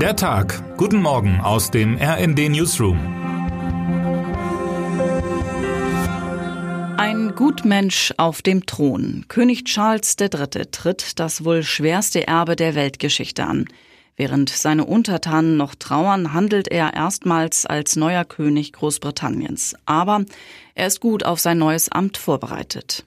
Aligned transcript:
Der 0.00 0.14
Tag. 0.14 0.76
Guten 0.76 1.00
Morgen 1.00 1.40
aus 1.40 1.70
dem 1.70 1.96
RND 1.96 2.50
Newsroom. 2.50 2.98
Ein 6.98 7.34
Gutmensch 7.34 8.12
auf 8.18 8.42
dem 8.42 8.66
Thron. 8.66 9.24
König 9.28 9.64
Charles 9.64 10.14
III. 10.20 10.66
tritt 10.70 11.18
das 11.18 11.46
wohl 11.46 11.62
schwerste 11.62 12.26
Erbe 12.26 12.56
der 12.56 12.74
Weltgeschichte 12.74 13.46
an. 13.46 13.64
Während 14.16 14.50
seine 14.50 14.84
Untertanen 14.84 15.56
noch 15.56 15.74
trauern, 15.74 16.34
handelt 16.34 16.68
er 16.68 16.92
erstmals 16.92 17.64
als 17.64 17.96
neuer 17.96 18.26
König 18.26 18.74
Großbritanniens. 18.74 19.76
Aber 19.86 20.26
er 20.74 20.88
ist 20.88 21.00
gut 21.00 21.24
auf 21.24 21.40
sein 21.40 21.56
neues 21.56 21.90
Amt 21.90 22.18
vorbereitet. 22.18 23.06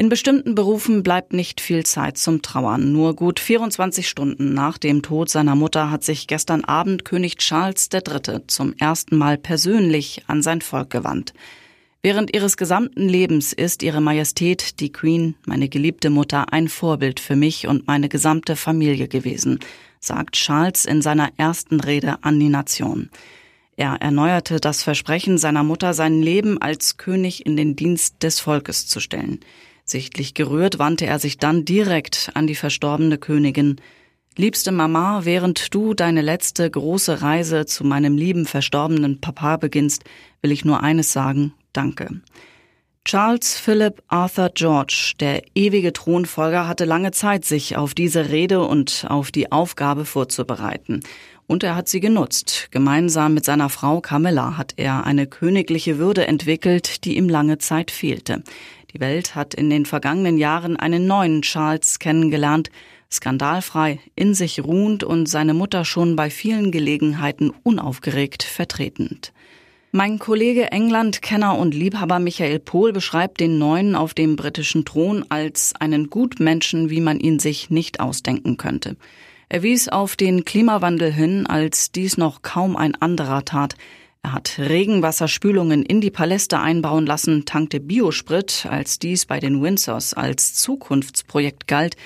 In 0.00 0.08
bestimmten 0.08 0.54
Berufen 0.54 1.02
bleibt 1.02 1.34
nicht 1.34 1.60
viel 1.60 1.84
Zeit 1.84 2.16
zum 2.16 2.40
Trauern. 2.40 2.90
Nur 2.90 3.14
gut 3.14 3.38
24 3.38 4.08
Stunden 4.08 4.54
nach 4.54 4.78
dem 4.78 5.02
Tod 5.02 5.28
seiner 5.28 5.54
Mutter 5.54 5.90
hat 5.90 6.04
sich 6.04 6.26
gestern 6.26 6.64
Abend 6.64 7.04
König 7.04 7.36
Charles 7.36 7.90
III. 7.92 8.46
zum 8.46 8.74
ersten 8.78 9.18
Mal 9.18 9.36
persönlich 9.36 10.22
an 10.26 10.40
sein 10.40 10.62
Volk 10.62 10.88
gewandt. 10.88 11.34
Während 12.00 12.34
ihres 12.34 12.56
gesamten 12.56 13.10
Lebens 13.10 13.52
ist 13.52 13.82
ihre 13.82 14.00
Majestät, 14.00 14.80
die 14.80 14.90
Queen, 14.90 15.34
meine 15.44 15.68
geliebte 15.68 16.08
Mutter, 16.08 16.50
ein 16.50 16.68
Vorbild 16.68 17.20
für 17.20 17.36
mich 17.36 17.66
und 17.66 17.86
meine 17.86 18.08
gesamte 18.08 18.56
Familie 18.56 19.06
gewesen, 19.06 19.58
sagt 20.00 20.32
Charles 20.36 20.86
in 20.86 21.02
seiner 21.02 21.28
ersten 21.36 21.78
Rede 21.78 22.16
an 22.22 22.40
die 22.40 22.48
Nation. 22.48 23.10
Er 23.76 23.96
erneuerte 24.00 24.60
das 24.60 24.82
Versprechen 24.82 25.36
seiner 25.36 25.62
Mutter, 25.62 25.92
sein 25.92 26.22
Leben 26.22 26.56
als 26.56 26.96
König 26.96 27.44
in 27.44 27.58
den 27.58 27.76
Dienst 27.76 28.22
des 28.22 28.40
Volkes 28.40 28.86
zu 28.86 28.98
stellen. 28.98 29.40
Sichtlich 29.90 30.34
gerührt 30.34 30.78
wandte 30.78 31.06
er 31.06 31.18
sich 31.18 31.36
dann 31.36 31.64
direkt 31.64 32.30
an 32.34 32.46
die 32.46 32.54
verstorbene 32.54 33.18
Königin. 33.18 33.80
Liebste 34.36 34.70
Mama, 34.70 35.24
während 35.24 35.74
du 35.74 35.94
deine 35.94 36.22
letzte 36.22 36.70
große 36.70 37.22
Reise 37.22 37.66
zu 37.66 37.82
meinem 37.82 38.16
lieben 38.16 38.46
verstorbenen 38.46 39.20
Papa 39.20 39.56
beginnst, 39.56 40.04
will 40.42 40.52
ich 40.52 40.64
nur 40.64 40.84
eines 40.84 41.12
sagen, 41.12 41.54
danke. 41.72 42.20
Charles 43.04 43.58
Philip 43.58 44.00
Arthur 44.06 44.50
George, 44.54 45.14
der 45.18 45.42
ewige 45.56 45.92
Thronfolger, 45.92 46.68
hatte 46.68 46.84
lange 46.84 47.10
Zeit, 47.10 47.44
sich 47.44 47.76
auf 47.76 47.92
diese 47.92 48.28
Rede 48.28 48.64
und 48.64 49.06
auf 49.08 49.32
die 49.32 49.50
Aufgabe 49.50 50.04
vorzubereiten. 50.04 51.00
Und 51.48 51.64
er 51.64 51.74
hat 51.74 51.88
sie 51.88 51.98
genutzt. 51.98 52.68
Gemeinsam 52.70 53.34
mit 53.34 53.44
seiner 53.44 53.70
Frau 53.70 54.00
Camilla 54.00 54.56
hat 54.56 54.74
er 54.76 55.04
eine 55.04 55.26
königliche 55.26 55.98
Würde 55.98 56.28
entwickelt, 56.28 57.04
die 57.04 57.16
ihm 57.16 57.28
lange 57.28 57.58
Zeit 57.58 57.90
fehlte. 57.90 58.44
Die 58.92 59.00
Welt 59.00 59.34
hat 59.34 59.54
in 59.54 59.70
den 59.70 59.86
vergangenen 59.86 60.36
Jahren 60.36 60.76
einen 60.76 61.06
neuen 61.06 61.42
Charles 61.42 61.98
kennengelernt, 61.98 62.70
skandalfrei, 63.10 64.00
in 64.16 64.34
sich 64.34 64.62
ruhend 64.62 65.04
und 65.04 65.26
seine 65.28 65.54
Mutter 65.54 65.84
schon 65.84 66.16
bei 66.16 66.30
vielen 66.30 66.72
Gelegenheiten 66.72 67.52
unaufgeregt 67.62 68.42
vertretend. 68.42 69.32
Mein 69.92 70.20
Kollege 70.20 70.70
England-Kenner 70.70 71.58
und 71.58 71.74
Liebhaber 71.74 72.20
Michael 72.20 72.60
Pohl 72.60 72.92
beschreibt 72.92 73.40
den 73.40 73.58
Neuen 73.58 73.96
auf 73.96 74.14
dem 74.14 74.36
britischen 74.36 74.84
Thron 74.84 75.24
als 75.28 75.74
einen 75.78 76.10
Gutmenschen, 76.10 76.90
wie 76.90 77.00
man 77.00 77.18
ihn 77.18 77.40
sich 77.40 77.70
nicht 77.70 77.98
ausdenken 77.98 78.56
könnte. 78.56 78.96
Er 79.48 79.64
wies 79.64 79.88
auf 79.88 80.14
den 80.14 80.44
Klimawandel 80.44 81.12
hin, 81.12 81.44
als 81.44 81.90
dies 81.90 82.16
noch 82.16 82.42
kaum 82.42 82.76
ein 82.76 82.94
anderer 82.94 83.44
tat. 83.44 83.74
Er 84.22 84.34
hat 84.34 84.58
Regenwasserspülungen 84.58 85.82
in 85.82 86.00
die 86.00 86.10
Paläste 86.10 86.60
einbauen 86.60 87.06
lassen, 87.06 87.46
tankte 87.46 87.80
Biosprit, 87.80 88.66
als 88.68 88.98
dies 88.98 89.24
bei 89.24 89.40
den 89.40 89.62
Windsors 89.62 90.12
als 90.12 90.54
Zukunftsprojekt 90.54 91.66
galt. 91.66 91.96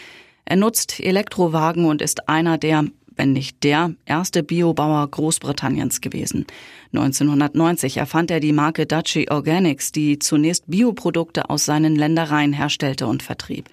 Er 0.45 0.57
nutzt 0.57 1.01
Elektrowagen 1.01 1.87
und 1.87 2.01
ist 2.01 2.29
einer 2.29 2.57
der, 2.57 2.85
wenn 3.17 3.33
nicht 3.33 3.65
der, 3.65 3.95
erste 4.07 4.42
Biobauer 4.42 5.11
Großbritanniens 5.11 6.01
gewesen. 6.01 6.47
1990 6.92 7.97
erfand 7.97 8.31
er 8.31 8.41
die 8.41 8.53
Marke 8.53 8.87
Dutchy 8.87 9.29
Organics, 9.31 9.91
die 9.91 10.19
zunächst 10.19 10.65
Bioprodukte 10.69 11.51
aus 11.51 11.64
seinen 11.64 11.96
Ländereien 11.96 12.52
herstellte 12.52 13.07
und 13.07 13.23
vertrieb. 13.23 13.69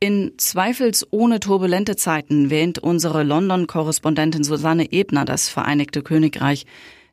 In 0.00 0.32
zweifelsohne 0.38 1.40
turbulente 1.40 1.96
Zeiten 1.96 2.50
wähnt 2.50 2.78
unsere 2.78 3.22
London-Korrespondentin 3.22 4.44
Susanne 4.44 4.90
Ebner 4.92 5.24
das 5.24 5.48
Vereinigte 5.48 6.02
Königreich. 6.02 6.66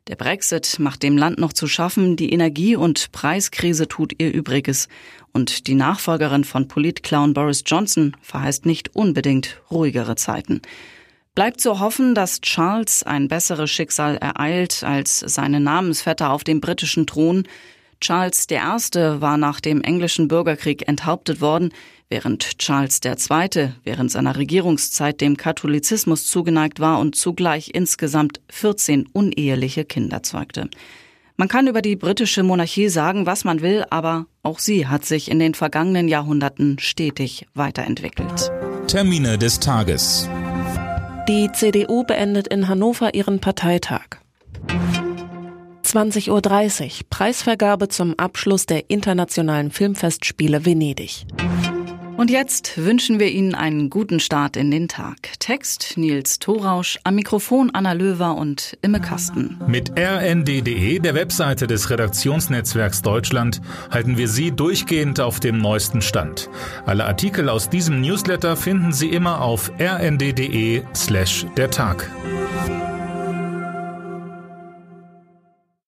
Der 0.08 0.16
Brexit 0.16 0.80
macht 0.80 1.04
dem 1.04 1.16
Land 1.16 1.38
noch 1.38 1.52
zu 1.52 1.68
schaffen, 1.68 2.16
die 2.16 2.32
Energie- 2.32 2.74
und 2.74 3.12
Preiskrise 3.12 3.86
tut 3.86 4.20
ihr 4.20 4.32
Übriges. 4.32 4.88
Und 5.32 5.68
die 5.68 5.76
Nachfolgerin 5.76 6.42
von 6.42 6.66
Politclown 6.66 7.34
Boris 7.34 7.62
Johnson 7.64 8.16
verheißt 8.20 8.66
nicht 8.66 8.96
unbedingt 8.96 9.60
ruhigere 9.70 10.16
Zeiten. 10.16 10.60
Bleibt 11.36 11.60
zu 11.60 11.78
hoffen, 11.78 12.16
dass 12.16 12.40
Charles 12.40 13.04
ein 13.04 13.28
besseres 13.28 13.70
Schicksal 13.70 14.16
ereilt 14.16 14.82
als 14.82 15.20
seine 15.20 15.60
Namensvetter 15.60 16.32
auf 16.32 16.42
dem 16.42 16.60
britischen 16.60 17.06
Thron. 17.06 17.44
Charles 18.00 18.48
I. 18.50 18.56
war 19.20 19.36
nach 19.36 19.60
dem 19.60 19.82
englischen 19.82 20.26
Bürgerkrieg 20.26 20.88
enthauptet 20.88 21.40
worden, 21.40 21.72
während 22.12 22.58
Charles 22.58 23.00
II. 23.02 23.70
während 23.84 24.10
seiner 24.10 24.36
Regierungszeit 24.36 25.22
dem 25.22 25.38
Katholizismus 25.38 26.26
zugeneigt 26.26 26.78
war 26.78 27.00
und 27.00 27.16
zugleich 27.16 27.70
insgesamt 27.72 28.42
14 28.50 29.06
uneheliche 29.14 29.86
Kinder 29.86 30.22
zeugte. 30.22 30.68
Man 31.38 31.48
kann 31.48 31.68
über 31.68 31.80
die 31.80 31.96
britische 31.96 32.42
Monarchie 32.42 32.90
sagen, 32.90 33.24
was 33.24 33.44
man 33.44 33.62
will, 33.62 33.86
aber 33.88 34.26
auch 34.42 34.58
sie 34.58 34.86
hat 34.86 35.06
sich 35.06 35.30
in 35.30 35.38
den 35.38 35.54
vergangenen 35.54 36.06
Jahrhunderten 36.06 36.78
stetig 36.78 37.46
weiterentwickelt. 37.54 38.52
Termine 38.88 39.38
des 39.38 39.58
Tages. 39.58 40.28
Die 41.28 41.50
CDU 41.50 42.04
beendet 42.04 42.46
in 42.46 42.68
Hannover 42.68 43.14
ihren 43.14 43.40
Parteitag. 43.40 44.18
20.30 45.82 46.30
Uhr 46.30 47.06
Preisvergabe 47.10 47.88
zum 47.88 48.18
Abschluss 48.18 48.66
der 48.66 48.90
internationalen 48.90 49.70
Filmfestspiele 49.70 50.64
Venedig. 50.64 51.26
Und 52.16 52.30
jetzt 52.30 52.76
wünschen 52.76 53.18
wir 53.18 53.30
Ihnen 53.30 53.54
einen 53.54 53.90
guten 53.90 54.20
Start 54.20 54.56
in 54.56 54.70
den 54.70 54.88
Tag. 54.88 55.16
Text 55.38 55.94
Nils 55.96 56.38
Thorausch, 56.38 56.98
am 57.04 57.14
Mikrofon 57.14 57.70
Anna 57.72 57.92
Löwer 57.92 58.36
und 58.36 58.76
Imme 58.82 59.00
Kasten. 59.00 59.58
Mit 59.66 59.92
rnd.de, 59.98 60.98
der 60.98 61.14
Webseite 61.14 61.66
des 61.66 61.90
Redaktionsnetzwerks 61.90 63.02
Deutschland, 63.02 63.60
halten 63.90 64.18
wir 64.18 64.28
Sie 64.28 64.52
durchgehend 64.52 65.20
auf 65.20 65.40
dem 65.40 65.58
neuesten 65.58 66.02
Stand. 66.02 66.48
Alle 66.86 67.06
Artikel 67.06 67.48
aus 67.48 67.68
diesem 67.68 68.00
Newsletter 68.00 68.56
finden 68.56 68.92
Sie 68.92 69.08
immer 69.08 69.40
auf 69.40 69.72
rnd.de 69.80 70.82
slash 70.94 71.46
der 71.56 71.70
Tag. 71.70 72.10